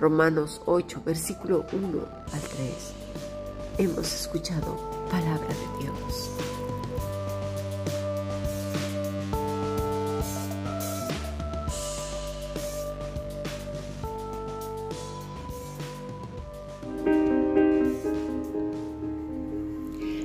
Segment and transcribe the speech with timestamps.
[0.00, 2.48] Romanos 8, versículo 1 al 3.
[3.76, 4.78] Hemos escuchado
[5.10, 6.30] palabra de Dios.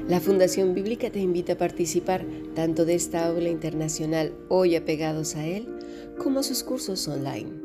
[0.08, 5.46] La Fundación Bíblica te invita a participar tanto de esta aula internacional hoy apegados a
[5.46, 5.68] él
[6.18, 7.65] como a sus cursos online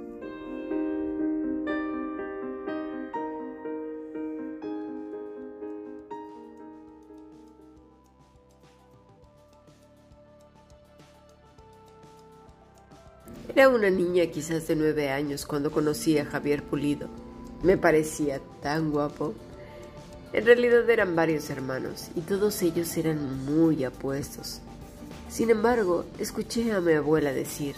[13.61, 17.09] Era una niña quizás de nueve años cuando conocí a Javier Pulido.
[17.61, 19.35] Me parecía tan guapo.
[20.33, 24.61] En realidad eran varios hermanos y todos ellos eran muy apuestos.
[25.29, 27.75] Sin embargo, escuché a mi abuela decir,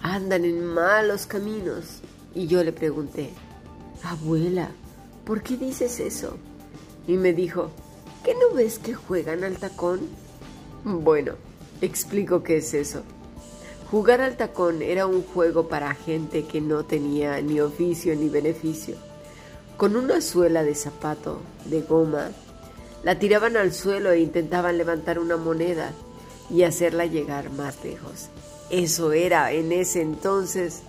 [0.00, 2.00] andan en malos caminos.
[2.34, 3.34] Y yo le pregunté,
[4.02, 4.70] abuela,
[5.26, 6.38] ¿por qué dices eso?
[7.06, 7.70] Y me dijo,
[8.24, 10.00] ¿qué no ves que juegan al tacón?
[10.84, 11.34] Bueno,
[11.82, 13.02] explico qué es eso.
[13.90, 18.94] Jugar al tacón era un juego para gente que no tenía ni oficio ni beneficio.
[19.76, 22.30] Con una suela de zapato, de goma,
[23.02, 25.90] la tiraban al suelo e intentaban levantar una moneda
[26.50, 28.28] y hacerla llegar más lejos.
[28.70, 30.82] Eso era en ese entonces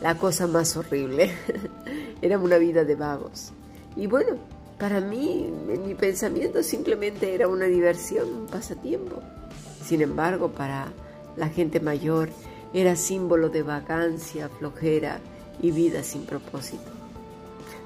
[0.00, 1.32] la cosa más horrible.
[2.22, 3.52] era una vida de vagos.
[3.96, 4.38] Y bueno,
[4.78, 9.20] para mí, en mi pensamiento simplemente era una diversión, un pasatiempo.
[9.84, 10.90] Sin embargo, para
[11.36, 12.30] la gente mayor
[12.72, 15.20] era símbolo de vagancia, flojera
[15.60, 16.90] y vida sin propósito.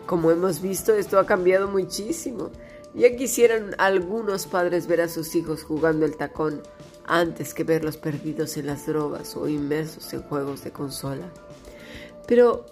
[0.07, 2.51] Como hemos visto, esto ha cambiado muchísimo.
[2.95, 6.63] Ya quisieran algunos padres ver a sus hijos jugando el tacón
[7.07, 11.29] antes que verlos perdidos en las drogas o inmersos en juegos de consola.
[12.27, 12.67] Pero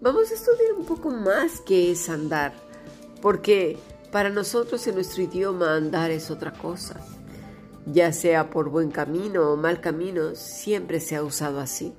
[0.00, 2.54] vamos a estudiar un poco más qué es andar,
[3.20, 3.76] porque
[4.10, 7.00] para nosotros en nuestro idioma andar es otra cosa
[7.92, 11.92] ya sea por buen camino o mal camino, siempre se ha usado así.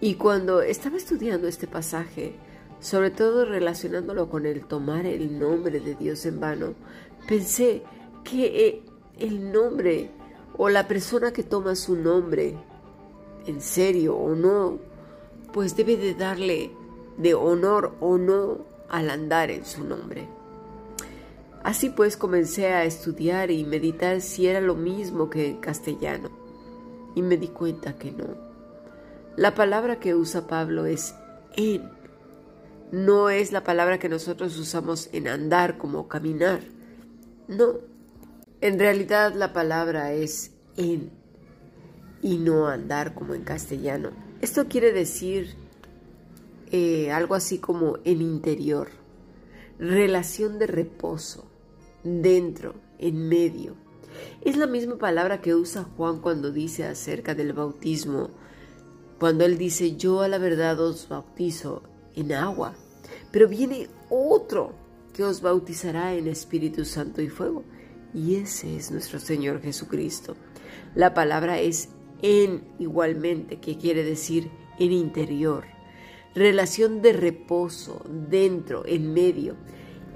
[0.00, 2.34] Y cuando estaba estudiando este pasaje,
[2.80, 6.74] sobre todo relacionándolo con el tomar el nombre de Dios en vano,
[7.26, 7.82] pensé
[8.22, 8.82] que eh,
[9.18, 10.10] el nombre
[10.56, 12.54] o la persona que toma su nombre,
[13.46, 14.78] en serio o no,
[15.52, 16.70] pues debe de darle
[17.16, 18.58] de honor o no
[18.88, 20.37] al andar en su nombre.
[21.68, 26.30] Así pues comencé a estudiar y meditar si era lo mismo que en castellano,
[27.14, 28.24] y me di cuenta que no.
[29.36, 31.14] La palabra que usa Pablo es
[31.58, 31.90] en,
[32.90, 36.62] no es la palabra que nosotros usamos en andar como caminar,
[37.48, 37.74] no.
[38.62, 41.10] En realidad la palabra es en
[42.22, 44.12] y no andar como en castellano.
[44.40, 45.54] Esto quiere decir
[46.72, 48.88] eh, algo así como en interior
[49.78, 51.47] relación de reposo,
[52.22, 53.76] dentro, en medio.
[54.42, 58.30] Es la misma palabra que usa Juan cuando dice acerca del bautismo,
[59.18, 61.82] cuando él dice, yo a la verdad os bautizo
[62.14, 62.74] en agua,
[63.30, 64.72] pero viene otro
[65.12, 67.64] que os bautizará en Espíritu Santo y fuego,
[68.14, 70.36] y ese es nuestro Señor Jesucristo.
[70.94, 71.90] La palabra es
[72.22, 75.78] en igualmente, que quiere decir en interior
[76.38, 79.56] relación de reposo, dentro, en medio,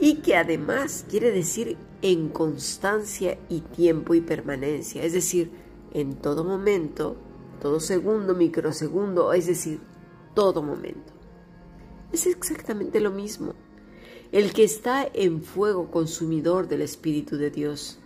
[0.00, 5.50] y que además quiere decir en constancia y tiempo y permanencia, es decir,
[5.92, 7.16] en todo momento,
[7.60, 9.80] todo segundo, microsegundo, es decir,
[10.34, 11.12] todo momento.
[12.12, 13.54] Es exactamente lo mismo.
[14.32, 17.98] El que está en fuego consumidor del Espíritu de Dios.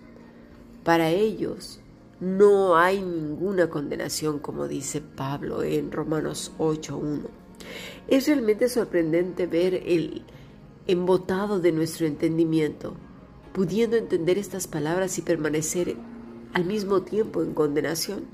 [0.85, 1.81] Para ellos
[2.21, 7.29] no hay ninguna condenación, como dice Pablo en Romanos 8.1.
[8.09, 10.25] Es realmente sorprendente ver el
[10.87, 12.95] embotado de nuestro entendimiento,
[13.53, 15.97] pudiendo entender estas palabras y permanecer
[16.53, 18.25] al mismo tiempo en condenación.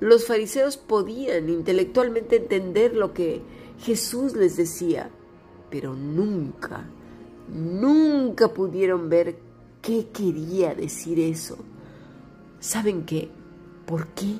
[0.00, 3.40] Los fariseos podían intelectualmente entender lo que
[3.80, 5.10] Jesús les decía,
[5.70, 6.88] pero nunca,
[7.48, 9.38] nunca pudieron ver
[9.82, 11.58] qué quería decir eso.
[12.60, 13.30] ¿Saben qué?
[13.86, 14.34] ¿Por qué?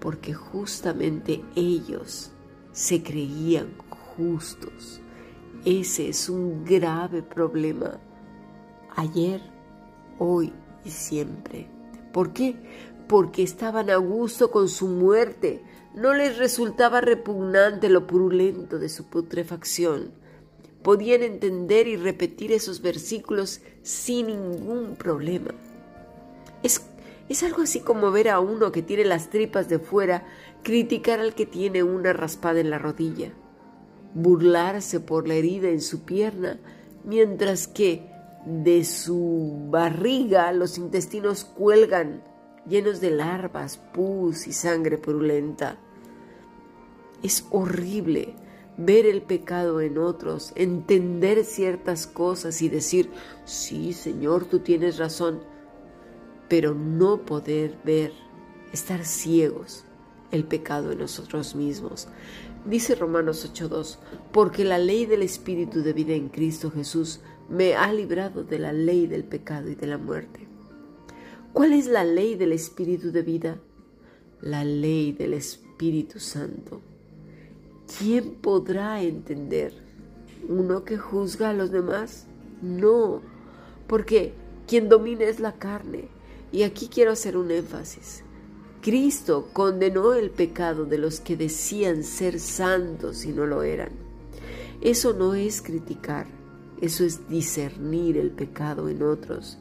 [0.00, 2.30] Porque justamente ellos
[2.72, 3.74] se creían
[4.16, 5.01] justos.
[5.64, 8.00] Ese es un grave problema.
[8.96, 9.40] Ayer,
[10.18, 10.52] hoy
[10.84, 11.68] y siempre.
[12.12, 12.56] ¿Por qué?
[13.06, 15.62] Porque estaban a gusto con su muerte.
[15.94, 20.10] No les resultaba repugnante lo purulento de su putrefacción.
[20.82, 25.54] Podían entender y repetir esos versículos sin ningún problema.
[26.64, 26.82] Es,
[27.28, 30.26] es algo así como ver a uno que tiene las tripas de fuera
[30.64, 33.32] criticar al que tiene una raspada en la rodilla
[34.14, 36.58] burlarse por la herida en su pierna,
[37.04, 38.10] mientras que
[38.46, 42.22] de su barriga los intestinos cuelgan
[42.68, 45.78] llenos de larvas, pus y sangre purulenta.
[47.22, 48.34] Es horrible
[48.76, 53.10] ver el pecado en otros, entender ciertas cosas y decir,
[53.44, 55.40] sí, Señor, tú tienes razón,
[56.48, 58.12] pero no poder ver,
[58.72, 59.84] estar ciegos
[60.32, 62.08] el pecado en nosotros mismos.
[62.64, 63.98] Dice Romanos 8.2,
[64.32, 68.72] porque la ley del Espíritu de vida en Cristo Jesús me ha librado de la
[68.72, 70.48] ley del pecado y de la muerte.
[71.52, 73.58] ¿Cuál es la ley del Espíritu de vida?
[74.40, 76.80] La ley del Espíritu Santo.
[77.98, 79.74] ¿Quién podrá entender?
[80.48, 82.26] ¿Uno que juzga a los demás?
[82.62, 83.20] No,
[83.86, 84.32] porque
[84.66, 86.08] quien domina es la carne.
[86.52, 88.24] Y aquí quiero hacer un énfasis.
[88.82, 93.90] Cristo condenó el pecado de los que decían ser santos y no lo eran.
[94.80, 96.26] Eso no es criticar,
[96.80, 99.56] eso es discernir el pecado en otros,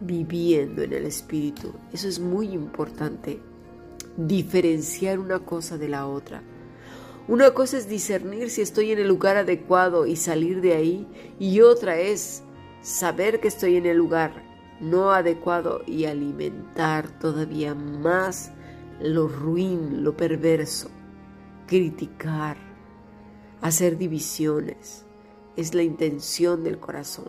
[0.00, 1.72] viviendo en el Espíritu.
[1.92, 3.40] Eso es muy importante,
[4.16, 6.40] diferenciar una cosa de la otra.
[7.26, 11.08] Una cosa es discernir si estoy en el lugar adecuado y salir de ahí,
[11.40, 12.44] y otra es
[12.82, 18.52] saber que estoy en el lugar no adecuado y alimentar todavía más
[19.00, 20.90] lo ruin, lo perverso,
[21.66, 22.56] criticar,
[23.60, 25.04] hacer divisiones.
[25.56, 27.28] Es la intención del corazón.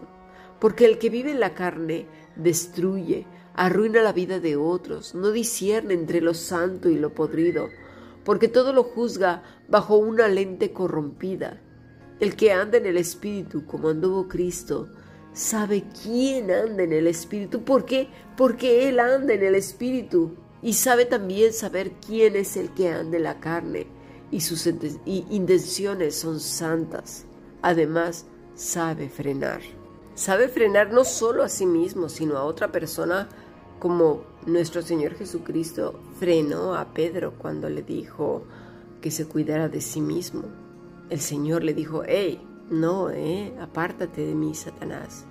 [0.59, 5.94] Porque el que vive en la carne destruye, arruina la vida de otros, no discierne
[5.94, 7.69] entre lo santo y lo podrido,
[8.24, 11.62] porque todo lo juzga bajo una lente corrompida.
[12.19, 14.89] El que anda en el Espíritu, como anduvo Cristo,
[15.35, 17.63] sabe quién anda en el Espíritu.
[17.63, 18.07] ¿Por qué?
[18.35, 20.31] Porque Él anda en el Espíritu
[20.63, 23.85] y sabe también saber quién es el que anda en la carne
[24.31, 24.65] y sus
[25.05, 27.25] intenciones son santas.
[27.61, 29.61] Además, sabe frenar.
[30.15, 33.27] Sabe frenar no solo a sí mismo, sino a otra persona
[33.79, 38.45] como nuestro Señor Jesucristo frenó a Pedro cuando le dijo
[39.01, 40.43] que se cuidara de sí mismo.
[41.09, 45.25] El Señor le dijo, hey, no, eh, apártate de mí, Satanás.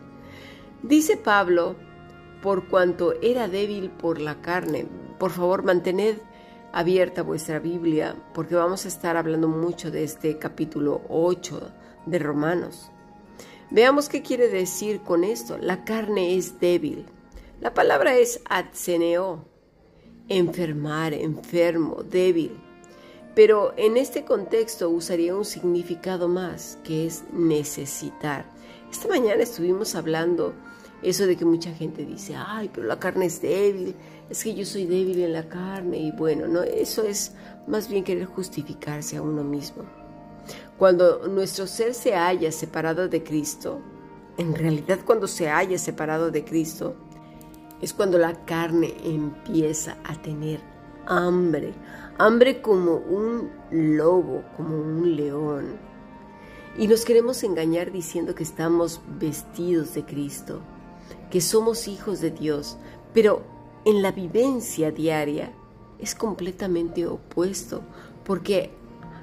[0.82, 1.76] Dice Pablo,
[2.42, 4.86] por cuanto era débil por la carne.
[5.18, 6.18] Por favor, mantened
[6.72, 11.72] abierta vuestra Biblia, porque vamos a estar hablando mucho de este capítulo 8
[12.06, 12.90] de Romanos.
[13.70, 15.56] Veamos qué quiere decir con esto.
[15.58, 17.06] La carne es débil.
[17.60, 19.44] La palabra es atseneo,
[20.28, 22.60] enfermar, enfermo, débil
[23.34, 28.44] pero en este contexto usaría un significado más, que es necesitar.
[28.90, 30.54] Esta mañana estuvimos hablando
[31.02, 33.94] eso de que mucha gente dice, ay, pero la carne es débil,
[34.30, 37.32] es que yo soy débil en la carne, y bueno, no, eso es
[37.66, 39.84] más bien querer justificarse a uno mismo.
[40.78, 43.80] Cuando nuestro ser se haya separado de Cristo,
[44.38, 46.96] en realidad cuando se haya separado de Cristo,
[47.82, 50.60] es cuando la carne empieza a tener
[51.06, 51.74] hambre,
[52.18, 55.76] hambre como un lobo, como un león.
[56.76, 60.60] Y nos queremos engañar diciendo que estamos vestidos de Cristo,
[61.30, 62.76] que somos hijos de Dios,
[63.12, 63.42] pero
[63.84, 65.52] en la vivencia diaria
[65.98, 67.82] es completamente opuesto,
[68.24, 68.70] porque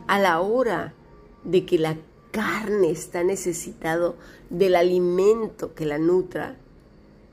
[0.08, 0.94] a la hora
[1.44, 1.98] de que la
[2.32, 4.16] carne está necesitado
[4.50, 6.56] del alimento que la nutra,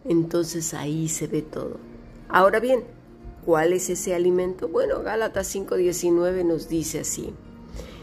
[0.04, 1.76] entonces ahí se ve todo.
[2.28, 2.84] Ahora bien,
[3.48, 4.68] ¿Cuál es ese alimento?
[4.68, 7.32] Bueno, Gálatas 5:19 nos dice así.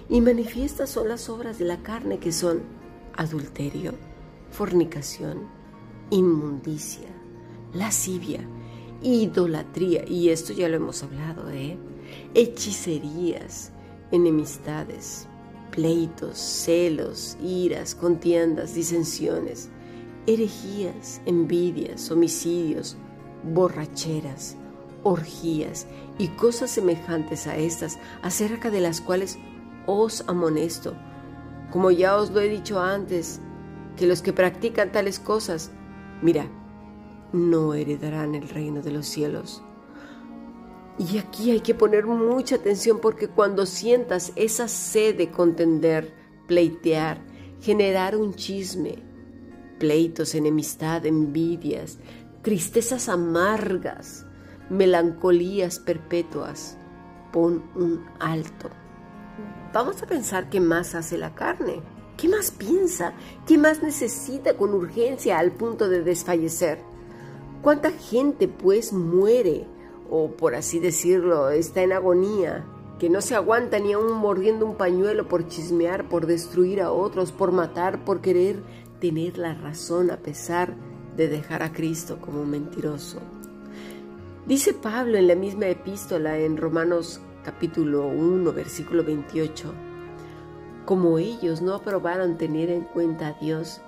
[0.10, 2.64] Y manifiestas son las obras de la carne que son
[3.16, 3.94] adulterio,
[4.50, 5.44] fornicación,
[6.10, 7.10] inmundicia,
[7.76, 8.40] lascivia,
[9.04, 11.78] idolatría, y esto ya lo hemos hablado, ¿eh?
[12.34, 13.72] Hechicerías,
[14.12, 15.28] enemistades,
[15.70, 19.70] pleitos, celos, iras, contiendas, disensiones,
[20.26, 22.98] herejías, envidias, homicidios,
[23.54, 24.58] borracheras,
[25.06, 25.86] orgías
[26.18, 29.38] y cosas semejantes a estas, acerca de las cuales
[29.86, 30.96] os amonesto.
[31.72, 33.40] Como ya os lo he dicho antes,
[33.96, 35.72] que los que practican tales cosas,
[36.24, 36.48] mira,
[37.32, 39.64] no heredarán el reino de los cielos.
[40.98, 46.16] Y aquí hay que poner mucha atención porque cuando sientas esa sed de contender,
[46.48, 47.20] pleitear,
[47.62, 49.04] generar un chisme,
[49.78, 52.00] pleitos, enemistad, envidias,
[52.42, 54.25] tristezas amargas,
[54.70, 56.78] melancolías perpetuas,
[57.32, 58.70] pon un alto.
[59.74, 61.82] Vamos a pensar qué más hace la carne,
[62.18, 63.14] qué más piensa,
[63.46, 66.80] qué más necesita con urgencia al punto de desfallecer.
[67.62, 69.68] ¿Cuánta gente pues muere
[70.10, 72.66] o por así decirlo, está en agonía,
[73.00, 77.32] que no se aguanta ni aún mordiendo un pañuelo por chismear, por destruir a otros,
[77.32, 78.62] por matar, por querer
[79.00, 80.76] tener la razón a pesar
[81.18, 83.20] de dejar a Cristo como mentiroso.
[84.46, 89.74] Dice Pablo en la misma epístola en Romanos capítulo 1, versículo 28,
[90.86, 93.82] como ellos no aprobaron tener en cuenta a Dios,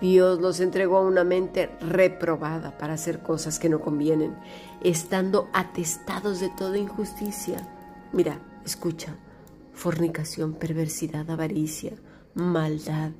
[0.00, 4.34] Dios los entregó a una mente reprobada para hacer cosas que no convienen,
[4.82, 7.68] estando atestados de toda injusticia.
[8.10, 9.14] Mira, escucha,
[9.74, 11.92] fornicación, perversidad, avaricia,
[12.32, 13.10] maldad,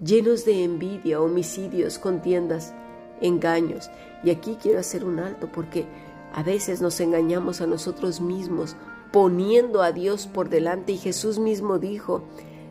[0.00, 2.72] llenos de envidia, homicidios, contiendas,
[3.20, 3.90] engaños.
[4.22, 5.86] Y aquí quiero hacer un alto porque
[6.32, 8.76] a veces nos engañamos a nosotros mismos
[9.12, 12.22] poniendo a Dios por delante y Jesús mismo dijo,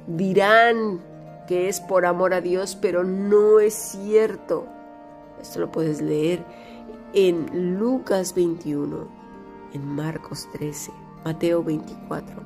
[0.07, 1.01] dirán
[1.47, 4.67] que es por amor a Dios, pero no es cierto.
[5.41, 6.43] Esto lo puedes leer
[7.13, 9.07] en Lucas 21,
[9.73, 10.91] en Marcos 13,
[11.23, 12.43] Mateo 24.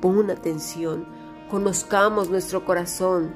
[0.00, 1.06] Pon atención,
[1.50, 3.34] conozcamos nuestro corazón.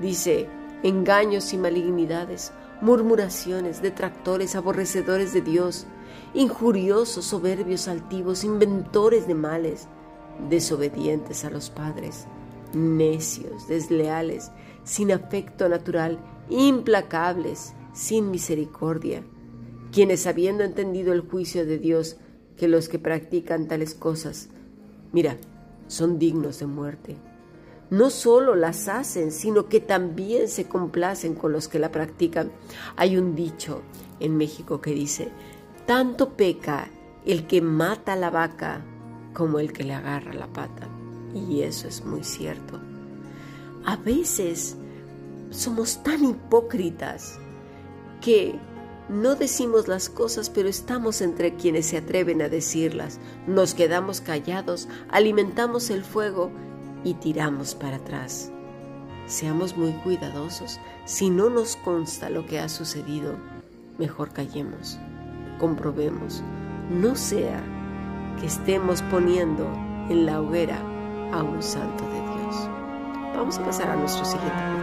[0.00, 0.48] Dice,
[0.82, 5.86] engaños y malignidades, murmuraciones, detractores, aborrecedores de Dios,
[6.34, 9.88] injuriosos, soberbios, altivos, inventores de males,
[10.48, 12.26] desobedientes a los padres
[12.74, 14.50] necios, desleales,
[14.84, 19.22] sin afecto natural, implacables, sin misericordia,
[19.92, 22.16] quienes habiendo entendido el juicio de Dios,
[22.56, 24.48] que los que practican tales cosas,
[25.12, 25.36] mira,
[25.86, 27.16] son dignos de muerte.
[27.90, 32.52] No solo las hacen, sino que también se complacen con los que la practican.
[32.96, 33.80] Hay un dicho
[34.20, 35.30] en México que dice,
[35.88, 36.90] tanto peca
[37.24, 38.84] el que mata a la vaca
[39.32, 40.86] como el que le agarra la pata.
[41.34, 42.78] Y eso es muy cierto.
[43.86, 44.76] A veces
[45.48, 47.38] somos tan hipócritas
[48.20, 48.54] que
[49.08, 53.18] no decimos las cosas, pero estamos entre quienes se atreven a decirlas.
[53.46, 56.50] Nos quedamos callados, alimentamos el fuego
[57.02, 58.52] y tiramos para atrás.
[59.26, 60.80] Seamos muy cuidadosos.
[61.06, 63.36] Si no nos consta lo que ha sucedido,
[63.96, 64.98] mejor callemos,
[65.58, 66.42] comprobemos.
[66.90, 67.62] No sea
[68.40, 69.68] que estemos poniendo
[70.08, 70.80] en la hoguera
[71.32, 72.70] a un santo de Dios.
[73.34, 74.77] Vamos a pasar a nuestro siguiente.